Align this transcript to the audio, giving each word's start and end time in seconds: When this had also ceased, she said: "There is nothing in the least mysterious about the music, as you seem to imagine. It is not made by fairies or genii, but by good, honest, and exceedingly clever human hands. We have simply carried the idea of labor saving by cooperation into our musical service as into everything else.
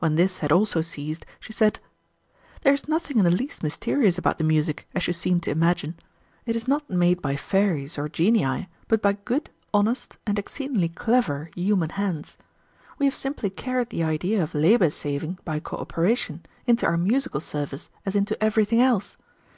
When 0.00 0.16
this 0.16 0.38
had 0.38 0.50
also 0.50 0.80
ceased, 0.80 1.24
she 1.38 1.52
said: 1.52 1.78
"There 2.62 2.72
is 2.72 2.88
nothing 2.88 3.18
in 3.18 3.24
the 3.24 3.30
least 3.30 3.62
mysterious 3.62 4.18
about 4.18 4.38
the 4.38 4.42
music, 4.42 4.88
as 4.96 5.06
you 5.06 5.12
seem 5.12 5.38
to 5.42 5.50
imagine. 5.52 5.96
It 6.44 6.56
is 6.56 6.66
not 6.66 6.90
made 6.90 7.22
by 7.22 7.36
fairies 7.36 7.96
or 7.96 8.08
genii, 8.08 8.66
but 8.88 9.00
by 9.00 9.12
good, 9.12 9.48
honest, 9.72 10.18
and 10.26 10.40
exceedingly 10.40 10.88
clever 10.88 11.50
human 11.54 11.90
hands. 11.90 12.36
We 12.98 13.06
have 13.06 13.14
simply 13.14 13.48
carried 13.48 13.90
the 13.90 14.02
idea 14.02 14.42
of 14.42 14.56
labor 14.56 14.90
saving 14.90 15.38
by 15.44 15.60
cooperation 15.60 16.46
into 16.66 16.84
our 16.86 16.96
musical 16.96 17.38
service 17.38 17.90
as 18.04 18.16
into 18.16 18.42
everything 18.42 18.80
else. 18.82 19.16